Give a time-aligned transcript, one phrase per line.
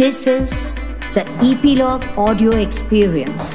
[0.00, 0.52] This is
[1.14, 3.48] the Epilogue Audio Experience.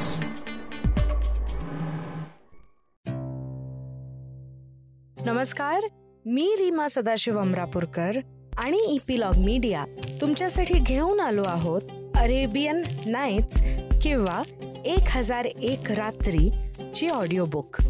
[5.26, 5.88] नमस्कार
[6.26, 8.20] मी रीमा सदाशिव अमरापूरकर
[8.58, 9.86] आणि epilogue media
[10.22, 11.82] तुमच्यासाठी घेऊन आलो आहोत
[12.18, 13.62] अरेबियन नाईट्स
[14.04, 14.42] किंवा
[14.86, 16.50] एक हजार एक रात्री
[16.96, 17.82] ची ऑडिओ बुक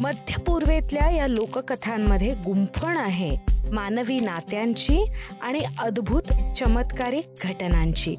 [0.00, 3.36] मध्य पूर्वेतल्या या लोककथांमध्ये गुंफण आहे
[3.72, 5.04] मानवी नात्यांची
[5.40, 6.22] आणि अद्भुत
[6.58, 8.16] चमत्कारिक घटनांची.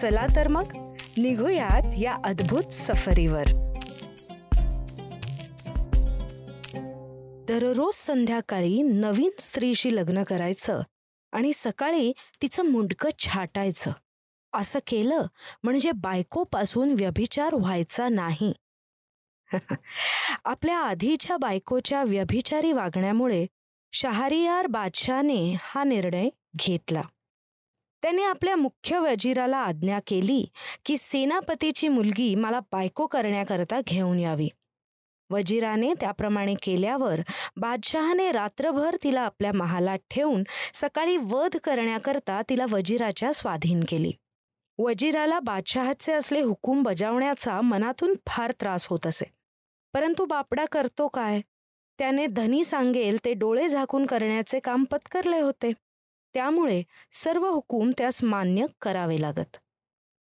[0.00, 0.72] चला तर मग
[1.16, 3.44] निघूयात या अद्भुत सफरीवर.
[7.48, 10.80] दररोज संध्याकाळी नवीन स्त्रीशी लग्न करायचं
[11.32, 12.12] आणि सकाळी
[12.42, 13.90] तिचं मुंडकं छाटायचं.
[14.52, 15.26] असं केलं
[15.62, 18.52] म्हणजे बायकोपासून व्यभिचार व्हायचा नाही.
[20.44, 23.46] आपल्या आधीच्या बायकोच्या व्यभिचारी वागण्यामुळे
[23.98, 27.02] शहारियार बादशाने हा निर्णय घेतला.
[28.02, 30.48] त्याने आपल्या मुख्य वजीराला आज्ञा केली
[30.84, 34.48] की सेनापतीची मुलगी मला बायको करण्याकरता घेऊन यावी.
[35.30, 37.20] वजीराने त्याप्रमाणे केल्यावर
[37.56, 40.42] बादशहाने रात्रभर तिला आपल्या महालात ठेवून
[40.74, 44.12] सकाळी वध करण्याकरता तिला वजीराच्या स्वाधीन केली.
[44.78, 49.24] वजीराला बादशहाचे असले हुकूम बजावण्याचा मनातून फार त्रास होत असे.
[49.94, 51.40] परंतु बापडा करतो काय?
[51.98, 55.72] त्याने धनी सांगेल ते डोळे झाकून करण्याचे काम पत्करले होते.
[56.34, 59.56] त्यामुळे सर्व हुकूम त्यास मान्य करावे लागत.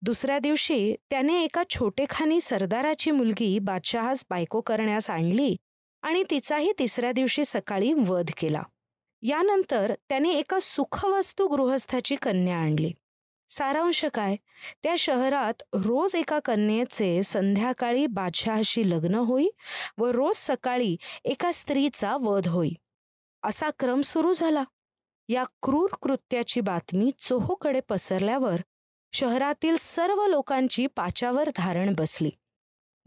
[0.01, 5.55] दुसऱ्या दिवशी त्याने एका छोटेखानी सरदाराची मुलगी बादशहास बायको करण्यास आणली
[6.01, 8.63] आणि तिचाही तिसऱ्या दिवशी सकाळी वध केला.
[9.21, 12.91] यानंतर त्याने एका सुखवस्तू गृहस्थाची कन्या आणली.
[13.49, 14.35] सारांश काय?
[14.83, 19.49] त्या शहरात रोज एका कन्येचे संध्याकाळी बादशहाशी लग्न होई
[19.97, 22.71] व रोज सकाळी एका स्त्रीचा वध होई.
[23.43, 24.63] असा क्रम सुरू झाला.
[25.27, 28.61] या क्रूर कृत्याची बातमी चोहोकडे पसरल्यावर
[29.11, 32.31] शहरातील सर्व लोकांची पाचावर धारण बसली.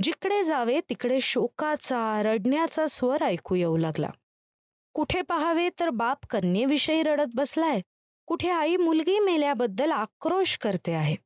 [0.02, 4.10] जिकडे जावे तिकडे शोकाचा रडण्याचा स्वर ऐकू येऊ लागला.
[4.92, 7.80] कुठे पाहावे तर बाप कन्येविषयी रडत बसलाय.
[8.28, 11.16] कुठे आई मुलगी मेल्याबद्दल आक्रोश करते आहे.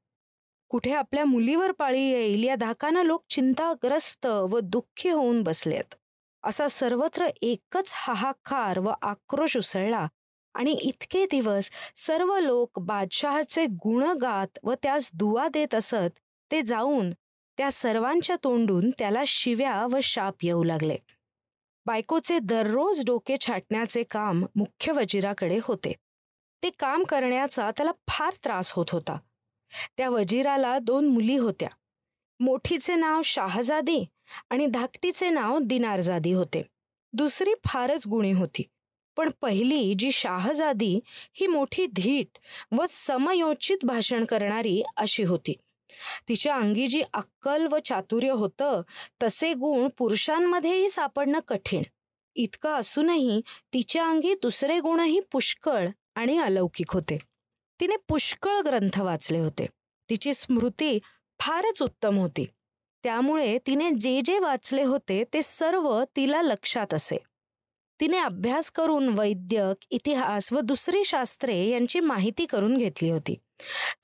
[0.71, 5.95] कुठे आपल्या मुलीवर पाळी येईल या धाकानं लोक चिंताग्रस्त व दुःखी होऊन बसलेत.
[6.45, 10.07] असा सर्वत्र एकच हाहाकार व आक्रोश उसळला
[10.55, 16.19] आणि इतके दिवस सर्व लोक बादशहाचे गुण गात व त्यास दुवा देत असत
[16.51, 17.11] ते जाऊन
[17.59, 20.97] त्या सर्वांच्या तोंडून त्याला शिव्या व शाप येऊ लागले.
[21.87, 25.93] बायकोचे दररोज डोके छाटण्याचे काम मुख्य वजिराकडे होते.
[26.63, 29.19] ते काम करण्याचा त्याला फार त्रास होत होता.
[29.97, 31.69] त्या वजीराला दोन मुली होत्या.
[32.41, 34.05] मोठीचे नाव शाहजादी
[34.51, 36.63] आणि धाकटीचे नाव दिनारजादी होते.
[37.13, 38.63] दुसरी फारच गुणी होती.
[39.17, 41.01] पण पहिली जी शाहजादी
[41.35, 42.39] ही मोठी धीट
[42.79, 45.55] व समयोचित भाषण करणारी अशी होती.
[46.29, 48.83] तिच्या अंगी जी अक्कल व चातुर्य होतं
[49.23, 51.83] तसे गुण पुरुषांमध्येही सापडणं कठीण.
[52.35, 53.41] इतकं असूनही
[53.73, 55.87] तिच्या अंगी दुसरे गुणही पुष्कळ.
[56.17, 57.19] आणि अलौकिक होते.
[57.81, 59.67] तिने पुष्कळ ग्रंथ वाचले होते.
[60.11, 60.99] तिची स्मृती
[61.39, 62.47] फारच उत्तम होती.
[63.03, 67.17] त्यामुळे तिने जे जे वाचले होते ते सर्व तिला लक्षात असे.
[68.01, 73.35] तिने अभ्यास करून वैद्यक इतिहास व दुसरी शास्त्रे यांची माहिती करून घेतली होती.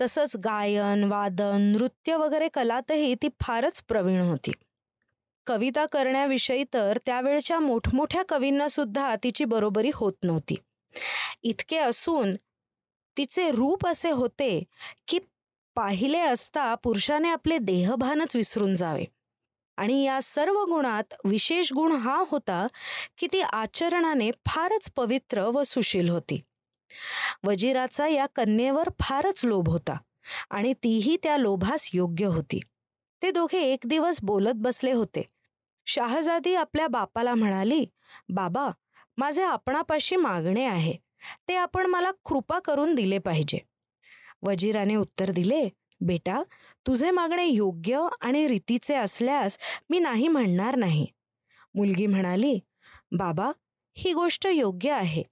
[0.01, 4.53] तसंच गायन वादन नृत्य वगैरे कलातही ती फारच प्रवीण होती.
[5.47, 10.55] कविता करण्याविषयी तर त्यावेळच्या मोठमोठ्या कवींना सुद्धा तिची बरोबरी होत नव्हती.
[11.43, 12.37] इतके असून
[13.17, 14.65] तिचे रूप असे होते
[15.09, 15.19] की
[15.75, 19.05] पाहिले असता पुरुषाने आपले देहभानच विसरून जावे.
[19.77, 22.67] आणि या सर्व गुणात विशेष गुण हा होता
[23.19, 26.41] की ती आचरणाने फारच पवित्र व सुशील होती.
[27.45, 29.97] वजिराचा या कन्येवर फारच लोभ होता
[30.51, 32.61] आणि तीही त्या लोभास योग्य होती.
[33.23, 35.23] ते दोघे एक दिवस बोलत बसले होते.
[35.87, 37.87] शाहजादी आपल्या बापाला म्हणाली
[38.29, 38.71] बाबा
[39.17, 40.97] माझे आपणापाशी मागणे आहे.
[41.49, 43.59] ते आपण मला कृपा करून दिले पाहिजे.
[44.43, 45.69] वजीराने उत्तर दिले
[46.01, 46.43] बेटा
[46.87, 49.59] तुझे मागणे योग्य आणि रीतीचे असल्यास
[49.91, 51.07] मी नाही म्हणणार नाही.
[51.75, 52.59] मुलगी म्हणाली
[53.13, 53.51] बाबा
[53.97, 55.23] ही गोष्ट योग्य आहे.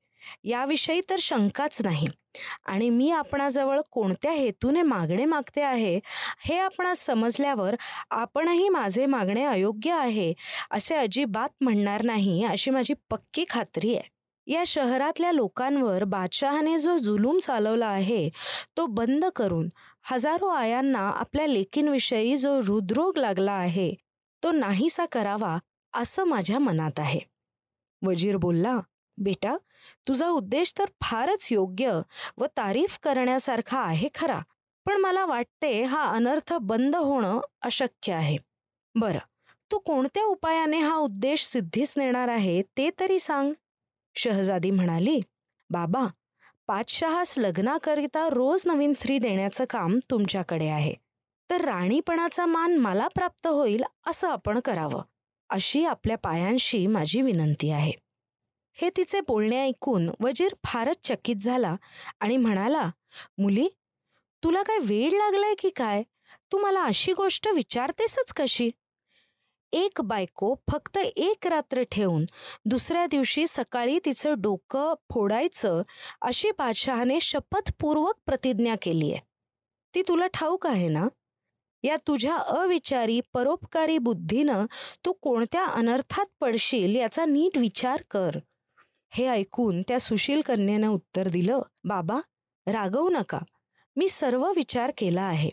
[0.44, 2.06] याविषयी तर शंकाच नाही.
[2.64, 5.98] आणि मी आपणाजवळ कोणत्या हेतूने मागणे मागते आहे
[6.44, 7.76] हे आपणास समजल्यावर
[8.10, 10.32] आपणही माझे मागणे अयोग्य आहे
[10.70, 14.08] असे अजिबात म्हणणार नाही अशी माझी पक्की खात्री आहे.
[14.46, 18.28] या शहरातल्या लोकांवर बादशहाने जो जुलूम चालवला आहे
[18.76, 19.68] तो बंद करून
[20.10, 23.92] हजारो आयांना आपल्या लेकींविषयी जो हृदरोग लागला आहे
[24.42, 25.56] तो नाहीसा करावा
[25.92, 27.20] असं माझ्या मनात आहे.
[28.02, 28.78] वजीर बोलला
[29.18, 29.56] बेटा
[30.08, 32.00] तुझा उद्देश तर फारच योग्य
[32.38, 34.40] व तारीफ करण्यासारखा आहे खरा
[34.86, 38.36] पण मला वाटते हा अनर्थ बंद होणं अशक्य आहे.
[38.94, 39.18] बरं
[39.72, 43.52] तू कोणत्या उपायाने हा उद्देश सिद्धीस नेणार आहे ते तरी सांग.
[44.14, 45.20] शहजादी म्हणाली
[45.70, 46.06] बाबा
[46.66, 50.94] पाचशहास लग्नाकरिता रोज नवीन स्त्री देण्याचं काम तुमच्याकडे आहे.
[51.50, 55.02] तर राणीपणाचा मान मला प्राप्त होईल असं आपण करावं.
[55.50, 57.92] अशी आपल्या पायांशी माझी विनंती आहे.
[58.76, 61.74] हे तिचे बोलणे ऐकून वजीर फारच चकित झाला
[62.20, 62.90] आणि म्हणाला
[63.38, 63.68] मुली
[64.42, 66.02] तुला काय वेळ लागलाय की काय?
[66.52, 68.70] तू मला अशी गोष्ट विचारतेसच कशी?
[69.72, 72.24] एक बायको फक्त एक रात्र ठेवून
[72.64, 75.82] दुसऱ्या दिवशी सकाळी तिचं डोकं फोडायचं
[76.22, 79.20] अशी बादशहाने शपथपूर्वक प्रतिज्ञा केली आहे
[79.94, 81.06] ती तुला ठाऊक आहे ना?
[81.82, 84.66] या तुझ्या अविचारी परोपकारी बुद्धीनं
[85.04, 88.30] तू कोणत्या अनर्थात पडशील याचा नीट विचार कर.
[89.12, 92.20] हे ऐकून त्या सुशील कन्येनं उत्तर दिलं बाबा
[92.66, 93.38] रागवू नका.
[93.96, 95.50] मी सर्व विचार केला आहे.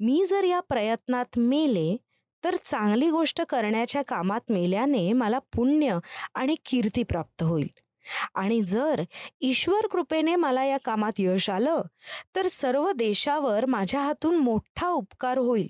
[0.00, 1.96] मी जर या प्रयत्नात मेले
[2.44, 5.98] तर चांगली गोष्ट करण्याच्या कामात मेल्याने मला पुण्य
[6.34, 7.68] आणि कीर्ती प्राप्त होईल.
[8.34, 9.02] आणि जर
[9.40, 11.82] ईश्वर कृपेने मला या कामात यश आलं
[12.36, 15.68] तर सर्व देशावर माझ्या हातून मोठा उपकार होईल.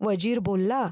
[0.00, 0.86] वजीर बोलला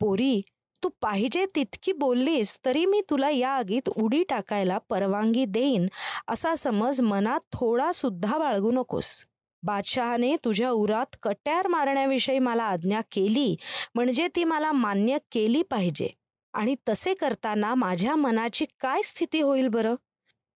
[0.00, 0.42] पोरी
[0.84, 5.86] तू पाहिजे तितकी बोललीस तरी मी तुला या आगीत उडी टाकायला परवानगी देईन
[6.28, 9.24] असा समज मनात थोडा सुद्धा बाळगू नकोस.
[9.62, 13.54] बादशहाने तुझ्या उरात कट्यार मारण्याविषयी मला आज्ञा केली
[13.94, 16.08] म्हणजे ती मला मान्य केली पाहिजे.
[16.54, 19.94] आणि तसे करताना माझ्या मनाची काय स्थिती होईल बरं?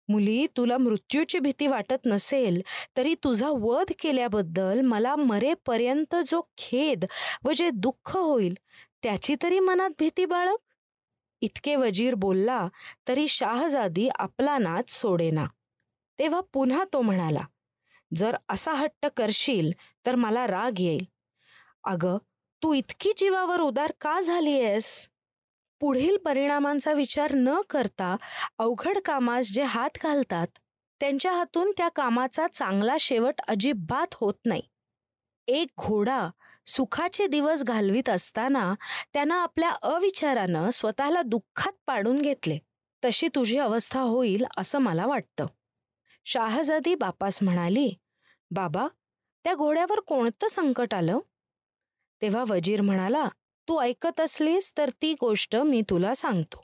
[0.09, 2.61] मुली तुला मृत्यूची भीती वाटत नसेल
[2.97, 7.05] तरी तुझा वध केल्याबद्दल मला मरेपर्यंत जो खेद
[7.45, 8.55] व जे दुःख होईल
[9.03, 10.55] त्याची तरी मनात भीती बाळग?
[11.41, 12.67] इतके वजीर बोलला
[13.07, 15.45] तरी शाहजादी आपला नाच सोडेना.
[16.19, 17.41] तेव्हा पुन्हा तो म्हणाला
[18.11, 19.71] जर असा हट्ट करशील
[20.05, 21.05] तर मला राग येईल.
[21.83, 22.17] अगं
[22.61, 25.07] तू इतकी जीवावर उदार का झाली आहेस
[25.81, 28.15] पुढील परिणामांचा विचार न करता
[28.59, 30.47] अवघड कामास जे हात घालतात
[31.01, 34.61] त्यांच्या हातून त्या कामाचा चांगला शेवट अजिबात होत नाही.
[35.47, 36.27] एक घोडा
[36.67, 38.75] सुखाचे दिवस घालवीत असताना
[39.13, 42.57] त्यानं आपल्या अविचारानं स्वतःला दुःखात पाडून घेतले.
[43.05, 45.45] तशी तुझी अवस्था होईल असं मला वाटतं.
[46.25, 47.93] शाहजादी बापास म्हणाली
[48.51, 48.87] बाबा
[49.43, 51.19] त्या घोड्यावर कोणतं संकट आलं?
[52.21, 53.27] तेव्हा वजीर म्हणाला
[53.67, 56.63] तू ऐकत असलीस तर ती गोष्ट मी तुला सांगतो.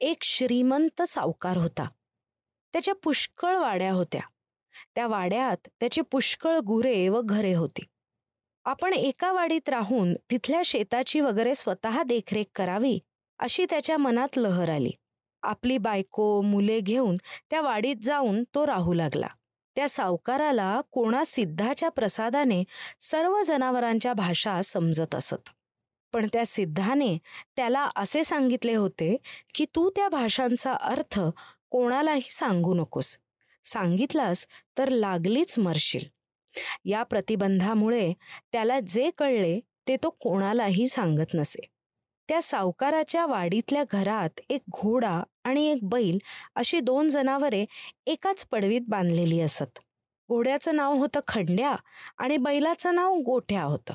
[0.00, 1.88] एक श्रीमंत सावकार होता.
[2.72, 4.20] त्याच्या पुष्कळ वाड्या होत्या.
[4.94, 7.84] त्या वाड्यात त्याची पुष्कळ गुरे व घरे होती.
[8.66, 12.98] आपण एका वाडीत राहून तिथल्या शेताची वगैरे स्वतः देखरेख करावी
[13.38, 14.90] अशी त्याच्या मनात लहर आली.
[15.42, 17.16] आपली बायको मुले घेऊन
[17.50, 19.26] त्या वाडीत जाऊन तो राहू लागला.
[19.76, 22.64] त्या सावकाराला कोणा सिद्धाच्या प्रसादाने
[23.00, 25.50] सर्व जनावरांच्या भाषा समजत असत.
[26.12, 27.18] पण त्या सिद्धाने
[27.56, 29.16] त्याला असे सांगितले होते
[29.54, 31.20] की तू त्या भाषांचा अर्थ
[31.70, 33.18] कोणालाही सांगू नकोस.
[33.64, 34.46] सांगितलास
[34.78, 36.04] तर लागलीच मरशील.
[36.84, 38.12] या प्रतिबंधामुळे
[38.52, 39.58] त्याला जे कळले
[39.88, 41.66] ते तो कोणालाही सांगत नसे.
[42.28, 46.18] त्या सावकाराच्या वाडीतल्या घरात एक घोडा आणि एक बैल
[46.54, 47.64] अशी दोन जनावरे
[48.06, 49.78] एकाच पडवीत बांधलेली असत.
[50.28, 51.74] घोड्याचं नाव होतं खंड्या
[52.18, 53.94] आणि बैलाचं नाव गोठ्या होतं.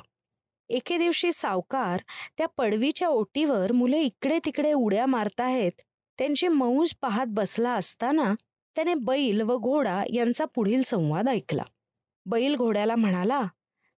[0.69, 2.01] एके दिवशी सावकार
[2.37, 5.81] त्या पडवीच्या ओटीवर मुले इकडे तिकडे उड्या मारताहेत
[6.19, 8.33] त्यांची मौज पाहत बसला असताना
[8.75, 11.63] त्याने बैल व घोडा यांचा पुढील संवाद ऐकला.
[12.25, 13.41] बैल घोड्याला म्हणाला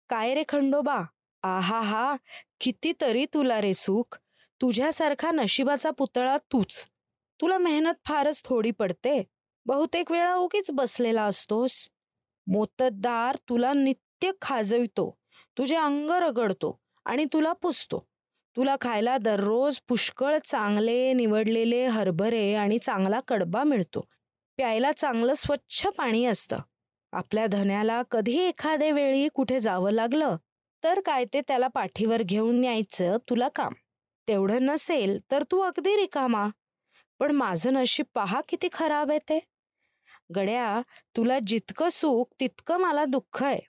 [0.10, 1.02] काय रे खंडोबा?
[1.44, 2.16] आहा हा
[2.62, 4.18] कितीतरी तुला रे सुख.
[4.62, 6.88] तुझ्यासारखा नशिबाचा पुतळा तूच.
[7.42, 9.24] तुला मेहनत फारच थोडी पडते.
[9.66, 11.90] बहुतेक वेळा उगीच बसलेला असतोस.
[12.48, 15.18] मोतद्दार तुला नित्य खाजवितो.
[15.58, 18.08] तुझे अंग रगडतो आणि तुला पुसतो.
[18.58, 24.02] तुला खायला दररोज पुष्कळ चांगले निवडलेले हरभरे आणि चांगला कडबा मिळतो.
[24.58, 26.60] प्यायला चांगलं स्वच्छ पाणी असतं.
[27.14, 30.36] आपल्या धन्याला कधी एखाद्या वेळी कुठे जावं लागलं
[30.84, 33.74] तर काय ते त्याला पाठीवर घेऊन न्यायचं तुला काम.
[34.28, 36.48] तेवढं नसेल तर तू अगदी रिकामा.
[37.20, 39.40] पण माझं नशीब पहा किती खराब आहे ते.
[40.36, 40.82] गड्या
[41.18, 43.60] तुला जितकं सुख तितकं मला दुःख आहे.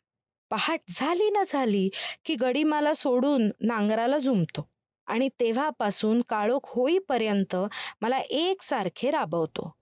[0.51, 1.89] पहाट झाली ना झाली
[2.25, 4.69] की गडी मला सोडून नांगराला जुमतो
[5.07, 7.57] आणि तेव्हापासून काळोख होईपर्यंत
[8.01, 9.73] मला एकसारखे राबवतो.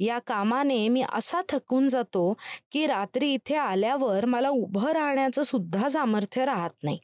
[0.00, 2.32] या कामाने मी असा थकून जातो
[2.72, 6.98] की रात्री इथे आल्यावर मला उभं राहण्याचं सुद्धा सामर्थ्य राहत नाही.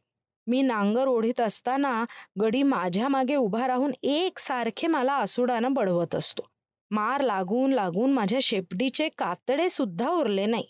[0.47, 2.05] मी नांगर ओढीत असताना
[2.41, 6.47] गडी माझ्या मागे उभा राहून एकसारखे मला आसुडानं बडवत असतो.
[6.91, 10.67] मार लागून लागून माझ्या शेपटीचे कातडे सुद्धा उरले नाही.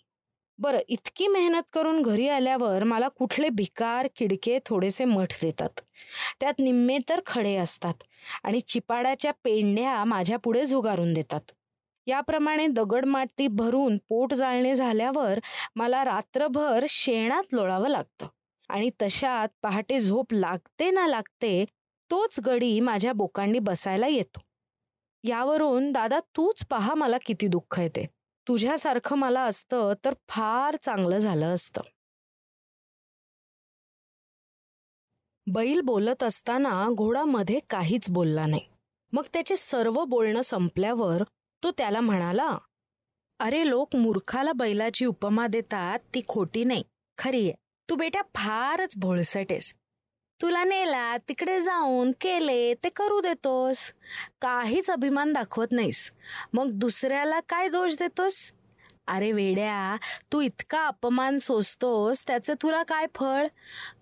[0.59, 5.81] बरं इतकी मेहनत करून घरी आल्यावर मला कुठले भिकार किडके थोडेसे मठ देतात.
[6.41, 8.05] त्यात निम्मे तर खडे असतात
[8.45, 11.41] आणि चिपाडाच्या पेंड्या माझ्या पुढे झुगारून देतात.
[12.07, 15.39] याप्रमाणे दगड माती भरून पोट जाळणे झाल्यावर
[15.77, 18.27] मला रात्रभर शेणात लोळावं लागतं.
[18.71, 21.65] आणि तशात पहाटे झोप लागते ना लागते
[22.11, 24.41] तोच गडी माझ्या बोकांनी बसायला येतो.
[25.25, 28.07] यावरून दादा तूच पहा मला किती दुःख येते.
[28.47, 31.83] तुझ्यासारखं मला असतं तर फार चांगलं झालं असतं.
[35.47, 38.67] बैल बोलत असताना घोडा मध्ये काहीच बोलला नाही.
[39.13, 41.23] मग त्याचे सर्व बोलणं संपल्यावर
[41.67, 42.59] तो त्याला म्हणाला
[43.39, 46.83] अरे लोक मूर्खाला बैलाची उपमा देतात ती खोटी नाही.
[47.19, 47.53] खरी आहे.
[47.91, 49.75] तू बेटा फारच भोळसटेस.
[50.43, 53.95] तुला नेला तिकडे जाऊन केले ते करू देतोस.
[54.41, 56.13] काहीच अभिमान दाखवत नाहीस.
[56.53, 58.53] मग दुसऱ्याला काय दोष देतोस?
[59.09, 59.97] अरे वेड्या
[60.33, 63.47] तू इतका अपमान सोसतोस त्याचं तुला काय फळ?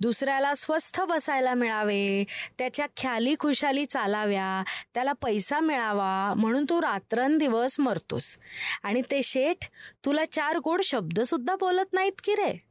[0.00, 2.24] दुसऱ्याला स्वस्थ बसायला मिळावे
[2.58, 4.62] त्याच्या ख्याली खुशाली चालाव्या
[4.94, 8.38] त्याला पैसा मिळावा म्हणून तू रात्रंदिवस मरतोस.
[8.82, 9.64] आणि ते शेठ
[10.04, 12.64] तुला चार गोड शब्दसुद्धा बोलत नाहीत की रे?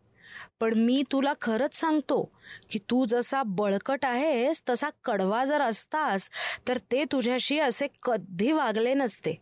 [0.60, 2.32] पण मी तुला खरंच सांगतो
[2.72, 6.30] की तू जसा बळकट आहेस तसा कडवा जर असतास
[6.68, 9.42] तर ते तुझ्याशी असे कधी वागले नसते.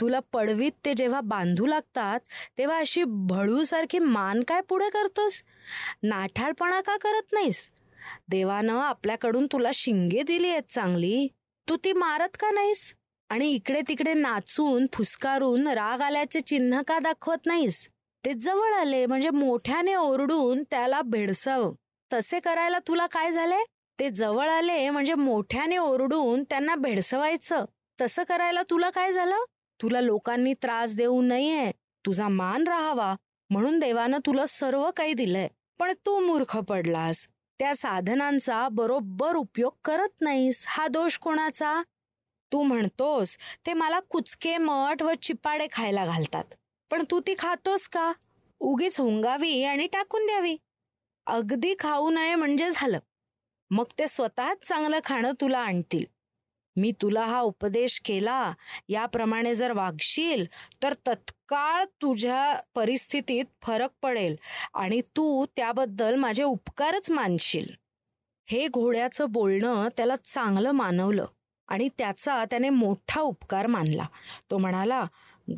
[0.00, 2.20] तुला पडवीत ते जेव्हा बांधू लागतात
[2.58, 5.42] तेव्हा अशी भळूसारखी मान काय पुढे करतोस?
[6.02, 7.70] नाठाळपणा का करत नाहीस?
[8.28, 11.28] देवानं आपल्याकडून तुला शिंगे दिली आहेत चांगली.
[11.68, 12.94] तू ती मारत का नाहीस?
[13.28, 17.88] आणि इकडे तिकडे नाचून फुसकारून राग आल्याचे चिन्ह का दाखवत नाहीस?
[18.26, 21.72] ते जवळ आले म्हणजे मोठ्याने ओरडून त्याला भेडसव.
[22.12, 23.64] तसे करायला तुला काय झाले?
[24.00, 27.64] ते जवळ आले म्हणजे मोठ्याने ओरडून त्यांना भेडसवायचं.
[28.00, 29.36] तसं करायला तुला काय झालं?
[29.82, 31.70] तुला लोकांनी त्रास देऊ नये.
[32.06, 33.14] तुझा मान राहावा.
[33.50, 35.48] म्हणून देवानं तुला सर्व काही दिलंय.
[35.78, 37.28] पण तू मूर्ख पडलास.
[37.58, 40.64] त्या साधनांचा बरोबर उपयोग करत नाहीस.
[40.68, 41.82] हा दोष कोणाचा?
[42.52, 46.44] तू म्हणतोस ते मला कुचके मठ व चिपाडे खायला घालतात.
[46.90, 48.12] पण तू ती खातोस का?
[48.60, 50.56] उगीच हुंगावी आणि टाकून द्यावी.
[51.26, 52.98] अगदी खाऊ नये म्हणजे झालं.
[53.70, 56.04] मग ते स्वतःच चांगलं खाणं तुला आणतील.
[56.76, 58.52] मी तुला हा उपदेश केला
[58.88, 60.44] याप्रमाणे जर वागशील
[60.82, 64.36] तर तत्काळ तुझ्या परिस्थितीत फरक पडेल
[64.74, 67.66] आणि तू त्याबद्दल माझे उपकारच मानशील.
[68.46, 71.24] हे घोड्याचं बोलणं त्याला चांगलं मानवलं
[71.68, 74.06] आणि त्याचा त्याने मोठा उपकार मानला.
[74.50, 75.04] तो म्हणाला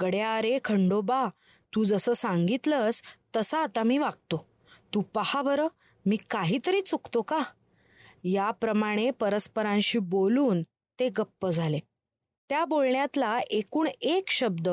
[0.00, 1.26] गड्या रे खंडोबा
[1.75, 3.02] तू जसं सांगितलंस
[3.37, 4.47] तसा आता मी वागतो.
[4.95, 5.69] तू पहा बरं
[6.07, 7.38] मी काहीतरी चुकतो का?
[8.25, 10.62] याप्रमाणे परस्परांशी बोलून
[11.01, 11.79] ते गप्प झाले.
[12.49, 14.69] त्या बोलण्यातला एकूण एक शब्द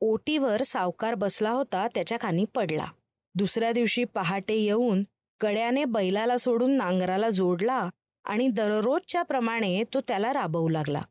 [0.00, 2.86] ओटीवर सावकार बसला होता त्याच्या कानी पडला.
[3.34, 5.02] दुसऱ्या दिवशी पहाटे येऊन
[5.42, 7.88] गड्याने बैलाला सोडून नांगराला जोडला
[8.24, 11.02] आणि दररोजच्या प्रमाणे तो त्याला राबवू लागला.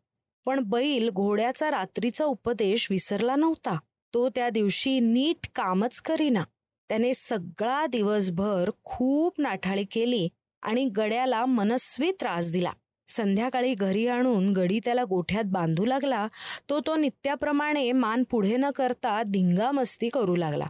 [0.45, 3.77] पण बैल घोड्याचा रात्रीचा उपदेश विसरला नव्हता.
[4.13, 6.43] तो त्या दिवशी नीट कामच करीना.
[6.89, 10.29] त्याने सगळा दिवसभर खूप नाठाळी केली
[10.62, 12.72] आणि गड्याला मनस्वी त्रास दिला.
[13.07, 16.27] संध्याकाळी घरी आणून गडी त्याला गोठ्यात बांधू लागला
[16.69, 20.65] तो तो नित्याप्रमाणे मान पुढे न करता धिंगामस्ती करू लागला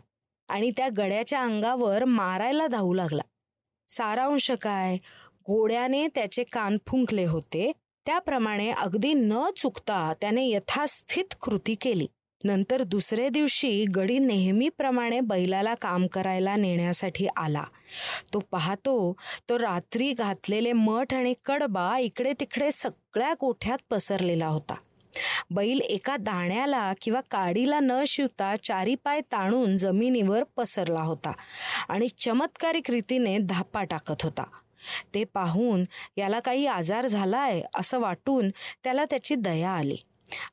[0.47, 3.21] आणि त्या गड्याच्या अंगावर मारायला धावू लागला.
[3.89, 4.97] सारांश काय?
[5.47, 7.71] घोड्याने त्याचे कान फुंकले होते
[8.05, 12.07] त्याप्रमाणे अगदी न चुकता त्याने यथास्थित कृती केली.
[12.43, 17.63] नंतर दुसरे दिवशी गडी नेहमीप्रमाणे बैलाला काम करायला नेण्यासाठी आला.
[18.33, 19.15] तो पाहतो
[19.49, 24.75] तो रात्री घातलेले मठ आणि कडबा इकडे तिकडे सगळ्या गोठ्यात पसरलेला होता.
[25.51, 31.31] बैल एका दाण्याला किंवा काडीला न शिवता चारी पाय ताणून जमिनीवर पसरला होता
[31.89, 34.43] आणि चमत्कारिक रीतीने धापा टाकत होता.
[35.13, 35.83] ते पाहून
[36.17, 37.61] याला काही आजार झालाय?
[37.75, 38.49] असं वाटून
[38.83, 39.97] त्याला त्याची दया आली.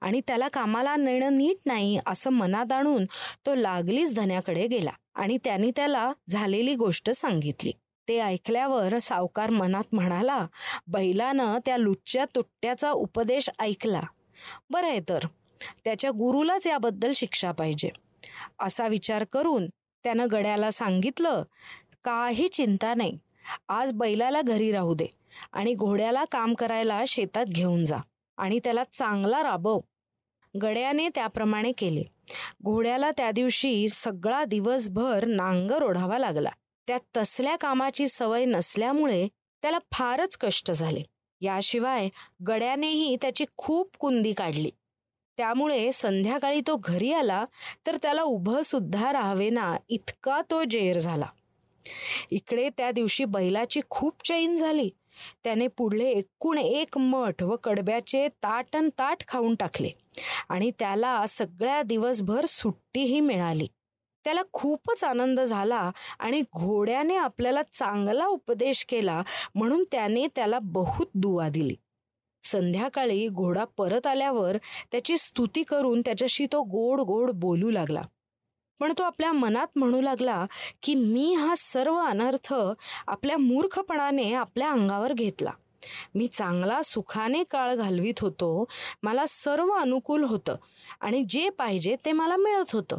[0.01, 3.05] आणि त्याला कामाला नेणं नीट नाही असं मनात आणून
[3.47, 7.73] तो लागलीच धन्याकडे गेला आणि त्याने त्याला झालेली गोष्ट सांगितली.
[8.09, 10.47] ते ऐकल्यावर सावकार मनात म्हणाला
[10.87, 14.01] बैलानं त्या लुच्च्या तुट्ट्याचा उपदेश ऐकला.
[14.71, 15.27] बरं आहे तर
[15.85, 17.91] त्याच्या गुरुलाच याबद्दल शिक्षा पाहिजे.
[18.59, 19.67] असा विचार करून
[20.05, 21.43] त्यानं गड्याला सांगितलं
[22.05, 23.19] काही चिंता नाही.
[23.69, 25.07] आज बैलाला घरी राहू दे
[25.53, 27.99] आणि घोड्याला काम करायला शेतात घेऊन जा.
[28.41, 29.81] आणि त्याला चांगला राबव.
[30.63, 32.03] गड्याने त्याप्रमाणे केले.
[32.65, 36.51] घोड्याला त्या दिवशी सगळा दिवसभर नांगर ओढावा लागला.
[36.87, 39.29] त्या तसल्या कामाची सवय नसल्यामुळे
[39.63, 41.03] त्याला फारच कष्ट झाले.
[41.41, 42.09] याशिवाय
[42.49, 44.71] गड्यानेही त्याची खूप कुंदी काढली.
[45.37, 47.45] त्यामुळे संध्याकाळी तो घरी आला
[47.87, 51.27] तर त्याला उभं सुद्धा राहावेना इतका तो जेर झाला.
[52.31, 54.91] इकडे त्या दिवशी बैलाची खूप चैन झाली.
[55.45, 59.91] त्याने पुढले एकूण एक मठ व कडब्याचे ताटन ताट खाऊन टाकले
[60.49, 63.67] आणि त्याला सगळ्या दिवसभर सुट्टीही मिळाली.
[64.25, 69.21] त्याला खूपच आनंद झाला आणि घोड्याने आपल्याला चांगला उपदेश केला
[69.55, 71.75] म्हणून त्याने त्याला बहुत दुवा दिली.
[72.45, 74.57] संध्याकाळी घोडा परत आल्यावर
[74.93, 78.03] त्याची स्तुती करून त्याच्याशी तो गोड गोड बोलू लागला.
[78.81, 80.47] पण तो आपल्या मनात म्हणू लागला
[80.83, 82.55] की मी हा सर्व अनर्थ
[83.07, 85.51] आपल्या मूर्खपणाने आपल्या अंगावर घेतला.
[86.15, 88.65] मी चांगला सुखाने काळ घालवीत होतो.
[89.03, 90.57] मला सर्व अनुकूल होतं
[91.01, 92.99] आणि जे पाहिजे ते मला मिळत होतं.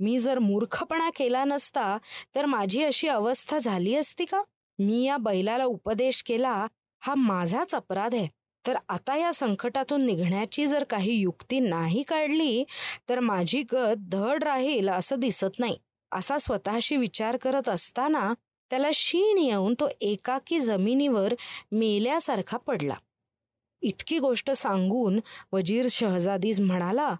[0.00, 1.96] मी जर मूर्खपणा केला नसता
[2.34, 4.42] तर माझी अशी अवस्था झाली असती का?
[4.78, 6.66] मी या बैलाला उपदेश केला
[7.00, 8.28] हा माझाच अपराध आहे.
[8.66, 12.64] तर आता या संकटातून निघण्याची जर काही युक्ती नाही काढली
[13.08, 15.76] तर माझी गत धड राहील असं दिसत नाही.
[16.12, 18.32] असा स्वतःशी विचार करत असताना
[18.70, 21.34] त्याला शीण येऊन तो एकाकी जमिनीवर
[21.72, 22.94] मेल्यासारखा पडला.
[23.82, 25.18] इतकी गोष्ट सांगून
[25.52, 27.14] वजीर शहजादीज म्हणाला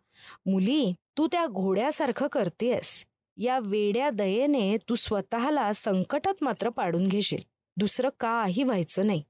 [0.46, 3.04] मुली तू त्या घोड्यासारखं करतेस
[3.36, 7.42] या वेड्या दयेने तू स्वतःला संकटात मात्र पाडून घेशील.
[7.76, 9.22] दुसरं काही व्हायचं नाही.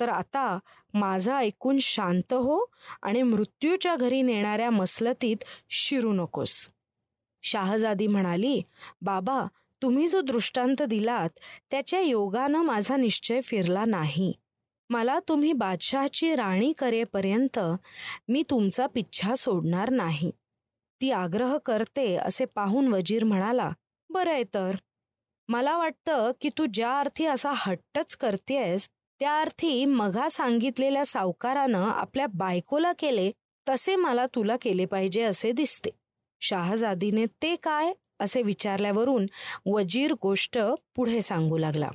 [0.00, 0.58] तर आता
[0.94, 2.64] माझं ऐकून शांत हो
[3.02, 6.68] आणि मृत्यूच्या घरी नेणाऱ्या मसलतीत शिरू नकोस.
[7.42, 8.60] शाहजादी म्हणाली
[9.02, 9.44] बाबा
[9.82, 11.38] तुम्ही जो दृष्टांत दिलात
[11.70, 14.32] त्याच्या योगानं माझा निश्चय फिरला नाही.
[14.90, 17.58] मला तुम्ही बादशहाची राणी करेपर्यंत
[18.28, 20.30] मी तुमचा पिच्छा सोडणार नाही.
[21.00, 23.70] ती आग्रह करते असे पाहून वजीर म्हणाला
[24.10, 24.76] बरं आहे तर.
[25.48, 28.88] मला वाटतं की तू ज्या अर्थी असा हट्टच करतेयस
[29.20, 33.30] त्या अर्थी मघा सांगितलेल्या सावकारानं आपल्या बायकोला केले
[33.68, 35.90] तसे मला तुला केले पाहिजे असे दिसते.
[36.40, 37.92] शाहजादीने ते काय?
[38.20, 39.26] असे विचारल्यावरून
[39.66, 40.58] वजीर गोष्ट
[40.96, 41.90] पुढे सांगू लागला.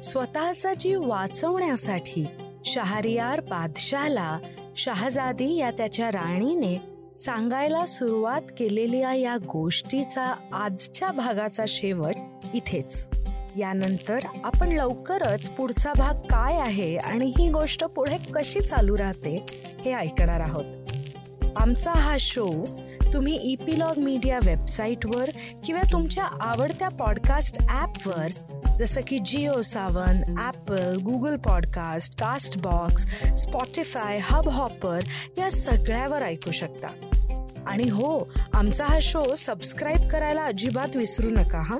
[0.00, 2.24] स्वतःचा जीव वाचवण्यासाठी
[2.64, 4.38] शहरियार बादशाहला
[4.76, 6.76] शहाजादी या त्याच्या राणीने
[7.18, 12.14] सांगायला सुरुवात केलेल्या या गोष्टीचा आजच्या भागाचा शेवट
[12.54, 13.08] इथेच.
[13.56, 19.46] यानंतर आपण लवकरच पुढचा भाग काय आहे आणि ही गोष्ट पुढे कशी चालू राहते
[19.84, 20.64] हे ऐकणार आहोत.
[21.56, 22.64] आमचा हा शो
[23.12, 25.30] तुम्ही इपिलॉग मीडिया वेबसाईटवर
[25.64, 28.28] किंवा तुमच्या आवडत्या पॉडकास्ट ॲपवर
[28.78, 32.20] जसं की Jio Saavn Apple Google podcast
[32.58, 33.06] Castbox
[33.42, 35.00] Spotify Hubhopper
[35.38, 36.88] या सगळ्यावर ऐकू शकता.
[37.66, 41.78] आणि हो आमचा हा शो सबस्क्राईब करायला अजिबात विसरू नका हा.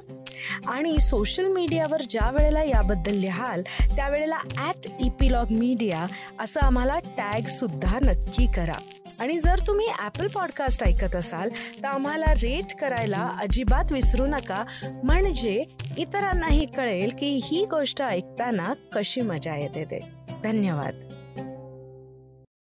[0.66, 3.62] आणि सोशल मीडियावर ज्या वेळेला याबद्दल लिहाल
[3.96, 6.06] त्यावेळेला ॲट इपिलॉग मीडिया
[6.40, 8.78] असं आम्हाला टॅगसुद्धा नक्की करा.
[9.18, 11.48] आणि जर तुम्ही ॲपल पॉडकास्ट ऐकत असाल
[11.82, 14.64] तर आम्हाला रेट करायला अजिबात विसरू नका.
[15.04, 15.64] म्हणजे
[15.98, 19.98] इतरांनाही कळेल की ही गोष्ट ऐकताना कशी मजा येते ते.
[20.44, 21.05] धन्यवाद.